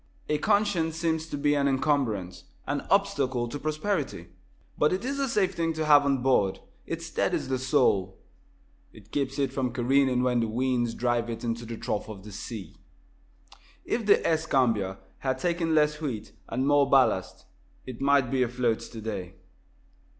[0.29, 4.29] A conscience seems to be an encumbrance an obstacle to prosperity.
[4.75, 6.59] But it is a safe thing to have on board.
[6.87, 8.17] It steadies the soul.
[8.91, 12.31] It keeps it from careening when the winds drive it into the trough of the
[12.31, 12.77] sea.
[13.85, 17.45] If the "Escambia" had taken less wheat and more ballast,
[17.85, 19.35] it might be afloat today.